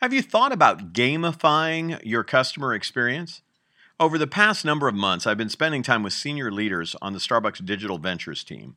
Have 0.00 0.12
you 0.12 0.22
thought 0.22 0.52
about 0.52 0.92
gamifying 0.92 1.98
your 2.04 2.22
customer 2.22 2.72
experience? 2.72 3.42
Over 3.98 4.16
the 4.16 4.28
past 4.28 4.64
number 4.64 4.86
of 4.86 4.94
months, 4.94 5.26
I've 5.26 5.36
been 5.36 5.48
spending 5.48 5.82
time 5.82 6.04
with 6.04 6.12
senior 6.12 6.52
leaders 6.52 6.94
on 7.02 7.14
the 7.14 7.18
Starbucks 7.18 7.66
Digital 7.66 7.98
Ventures 7.98 8.44
team. 8.44 8.76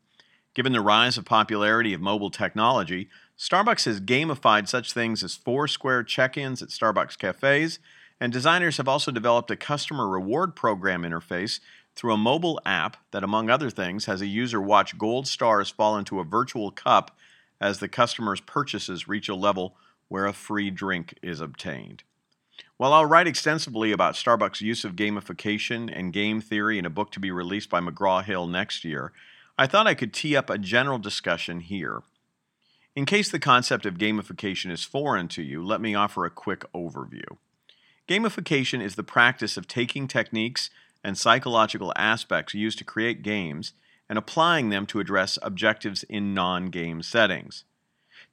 Given 0.56 0.72
the 0.72 0.82
rise 0.82 1.20
of 1.20 1.26
popularity 1.26 1.94
of 1.94 2.02
mobile 2.02 2.32
technology, 2.32 3.08
Starbucks 3.38 3.86
has 3.86 4.02
gamified 4.02 4.68
such 4.68 4.94
things 4.94 5.24
as 5.24 5.36
Foursquare 5.36 6.04
check 6.04 6.38
ins 6.38 6.64
at 6.64 6.70
Starbucks 6.70 7.20
cafes, 7.20 7.78
and 8.20 8.34
designers 8.34 8.78
have 8.78 8.88
also 8.88 9.12
developed 9.12 9.52
a 9.52 9.56
customer 9.56 10.08
reward 10.08 10.56
program 10.56 11.04
interface 11.04 11.60
through 11.96 12.16
a 12.16 12.18
mobile 12.18 12.60
app 12.66 12.98
that, 13.12 13.24
among 13.24 13.48
other 13.48 13.70
things, 13.70 14.06
has 14.06 14.22
a 14.22 14.26
user 14.26 14.60
watch 14.60 14.98
gold 14.98 15.28
stars 15.28 15.70
fall 15.70 15.98
into 16.00 16.20
a 16.20 16.24
virtual 16.24 16.72
cup 16.72 17.16
as 17.60 17.78
the 17.78 17.88
customer's 17.88 18.42
purchases 18.42 19.08
reach 19.08 19.30
a 19.30 19.36
level 19.36 19.76
where 20.12 20.26
a 20.26 20.34
free 20.34 20.70
drink 20.70 21.18
is 21.22 21.40
obtained. 21.40 22.04
While 22.76 22.92
I'll 22.92 23.06
write 23.06 23.28
extensively 23.28 23.94
about 23.94 24.16
Starbucks' 24.16 24.60
use 24.60 24.84
of 24.84 24.98
gamification 24.98 25.90
and 25.90 26.12
game 26.12 26.42
theory 26.42 26.78
in 26.78 26.86
a 26.86 26.90
book 26.90 27.14
to 27.14 27.20
be 27.22 27.32
released 27.32 27.70
by 27.70 27.80
McGraw 27.80 28.22
Hill 28.22 28.46
next 28.46 28.84
year, 28.84 29.14
I 29.58 29.68
thought 29.68 29.88
I 29.88 29.94
could 29.94 30.14
tee 30.14 30.36
up 30.36 30.50
a 30.50 30.58
general 30.58 30.98
discussion 30.98 31.62
here. 31.62 32.04
In 32.94 33.06
case 33.06 33.32
the 33.32 33.40
concept 33.40 33.86
of 33.86 33.98
gamification 33.98 34.70
is 34.70 34.84
foreign 34.84 35.30
to 35.30 35.42
you, 35.42 35.64
let 35.64 35.80
me 35.80 35.96
offer 35.96 36.26
a 36.26 36.30
quick 36.30 36.66
overview. 36.74 37.38
Gamification 38.06 38.82
is 38.82 38.96
the 38.96 39.04
practice 39.04 39.56
of 39.56 39.66
taking 39.66 40.10
techniques 40.10 40.70
and 41.06 41.18
psychological 41.18 41.94
aspects 41.96 42.54
used 42.54 42.78
to 42.80 42.84
create 42.84 43.24
games 43.24 43.72
and 44.10 44.18
applying 44.18 44.72
them 44.72 44.86
to 44.88 45.00
address 45.00 45.40
objectives 45.42 46.04
in 46.04 46.34
non 46.34 46.66
game 46.66 47.02
settings. 47.02 47.64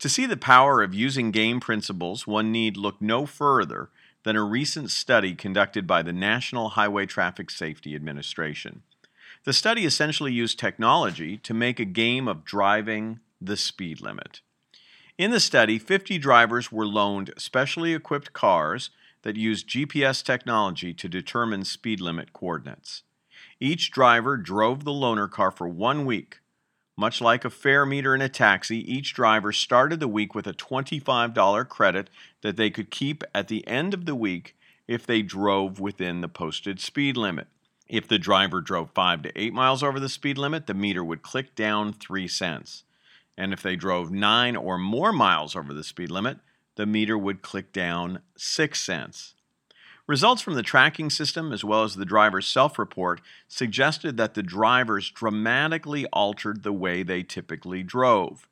To 0.01 0.09
see 0.09 0.27
the 0.27 0.37
power 0.37 0.81
of 0.81 0.95
using 0.95 1.33
game 1.33 1.59
principles, 1.59 2.27
one 2.27 2.53
need 2.53 2.77
look 2.77 3.03
no 3.03 3.27
further 3.27 3.91
than 4.23 4.37
a 4.37 4.45
recent 4.45 4.91
study 4.91 5.35
conducted 5.35 5.87
by 5.87 6.03
the 6.03 6.13
National 6.13 6.71
Highway 6.71 7.07
Traffic 7.07 7.51
Safety 7.51 7.97
Administration. 7.97 8.83
The 9.45 9.53
study 9.53 9.85
essentially 9.85 10.33
used 10.33 10.59
technology 10.59 11.37
to 11.39 11.55
make 11.55 11.81
a 11.81 11.85
game 11.85 12.29
of 12.29 12.45
driving 12.45 13.19
the 13.41 13.57
speed 13.57 14.01
limit. 14.01 14.41
In 15.17 15.33
the 15.33 15.41
study, 15.41 15.81
50 15.81 16.17
drivers 16.19 16.71
were 16.71 16.87
loaned 16.87 17.33
specially 17.37 17.93
equipped 17.93 18.33
cars 18.33 18.91
that 19.23 19.37
used 19.37 19.69
GPS 19.69 20.23
technology 20.23 20.95
to 20.95 21.09
determine 21.09 21.65
speed 21.65 22.01
limit 22.01 22.33
coordinates. 22.33 23.03
Each 23.59 23.91
driver 23.91 24.37
drove 24.37 24.85
the 24.85 24.93
loaner 24.93 25.29
car 25.29 25.51
for 25.51 25.67
one 25.67 26.07
week, 26.07 26.39
much 26.99 27.21
like 27.21 27.45
a 27.45 27.51
fare 27.51 27.87
meter 27.87 28.13
in 28.13 28.21
a 28.21 28.29
taxi, 28.29 28.79
each 28.93 29.15
driver 29.15 29.53
started 29.53 30.01
the 30.01 30.09
week 30.09 30.35
with 30.35 30.49
a 30.49 30.53
$25 30.53 31.69
credit 31.69 32.11
that 32.43 32.57
they 32.57 32.71
could 32.71 32.91
keep 32.91 33.23
at 33.33 33.47
the 33.47 33.65
end 33.69 33.95
of 33.95 34.05
the 34.05 34.17
week 34.17 34.57
if 34.89 35.07
they 35.07 35.23
drove 35.23 35.79
within 35.79 36.23
the 36.23 36.29
posted 36.29 36.81
speed 36.81 37.17
limit. 37.17 37.47
If 37.87 38.09
the 38.09 38.19
driver 38.19 38.61
drove 38.61 38.91
5 38.91 39.23
to 39.23 39.41
8 39.41 39.55
miles 39.55 39.85
over 39.85 40.01
the 40.01 40.09
speed 40.09 40.39
limit, 40.39 40.67
the 40.67 40.75
meter 40.75 41.05
would 41.05 41.23
click 41.23 41.55
down 41.55 41.93
3 41.93 42.27
cents. 42.27 42.83
And 43.37 43.53
if 43.53 43.63
they 43.63 43.77
drove 43.77 44.11
9 44.11 44.57
or 44.57 44.77
more 44.77 45.13
miles 45.13 45.55
over 45.55 45.73
the 45.73 45.85
speed 45.85 46.11
limit, 46.11 46.39
the 46.75 46.85
meter 46.85 47.17
would 47.17 47.43
click 47.43 47.73
down 47.73 48.23
6 48.37 48.83
cents. 48.83 49.37
Results 50.09 50.41
from 50.41 50.55
the 50.55 50.63
tracking 50.63 51.11
system, 51.11 51.53
as 51.53 51.63
well 51.63 51.85
as 51.85 51.95
the 51.95 52.07
driver's 52.07 52.49
self 52.49 52.79
report, 52.79 53.21
suggested 53.47 54.17
that 54.17 54.33
the 54.33 54.43
drivers 54.43 55.11
dramatically 55.11 56.07
altered 56.07 56.63
the 56.63 56.73
way 56.73 57.03
they 57.03 57.23
typically 57.23 57.83
drove. 57.83 58.49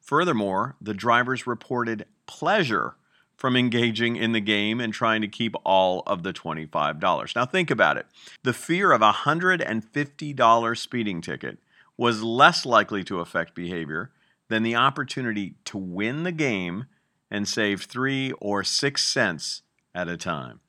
Furthermore, 0.00 0.76
the 0.80 0.94
drivers 0.94 1.48
reported 1.48 2.06
pleasure 2.26 2.94
from 3.36 3.56
engaging 3.56 4.14
in 4.14 4.30
the 4.30 4.40
game 4.40 4.80
and 4.80 4.94
trying 4.94 5.20
to 5.20 5.26
keep 5.26 5.56
all 5.64 6.04
of 6.06 6.22
the 6.22 6.32
$25. 6.32 7.34
Now, 7.34 7.44
think 7.44 7.72
about 7.72 7.96
it. 7.96 8.06
The 8.44 8.52
fear 8.52 8.92
of 8.92 9.02
a 9.02 9.12
$150 9.12 10.78
speeding 10.78 11.20
ticket 11.20 11.58
was 11.96 12.22
less 12.22 12.64
likely 12.64 13.02
to 13.04 13.18
affect 13.18 13.54
behavior 13.54 14.12
than 14.48 14.62
the 14.62 14.76
opportunity 14.76 15.54
to 15.64 15.76
win 15.76 16.22
the 16.22 16.32
game 16.32 16.84
and 17.30 17.48
save 17.48 17.82
three 17.82 18.30
or 18.40 18.62
six 18.62 19.02
cents 19.02 19.62
at 19.92 20.08
a 20.08 20.16
time. 20.16 20.60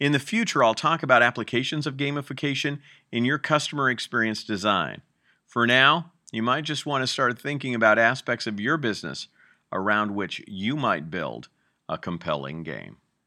In 0.00 0.12
the 0.12 0.18
future, 0.18 0.64
I'll 0.64 0.74
talk 0.74 1.02
about 1.02 1.22
applications 1.22 1.86
of 1.86 1.96
gamification 1.96 2.80
in 3.12 3.24
your 3.24 3.38
customer 3.38 3.88
experience 3.90 4.42
design. 4.42 5.02
For 5.46 5.66
now, 5.66 6.12
you 6.32 6.42
might 6.42 6.64
just 6.64 6.84
want 6.84 7.02
to 7.02 7.06
start 7.06 7.38
thinking 7.38 7.74
about 7.74 7.98
aspects 7.98 8.46
of 8.46 8.58
your 8.58 8.76
business 8.76 9.28
around 9.72 10.14
which 10.14 10.42
you 10.48 10.76
might 10.76 11.10
build 11.10 11.48
a 11.88 11.96
compelling 11.96 12.64
game. 12.64 12.96